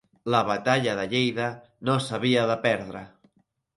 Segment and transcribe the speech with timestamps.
[0.35, 1.47] La batalla de Lleida
[1.91, 3.05] no s'havia de perdre.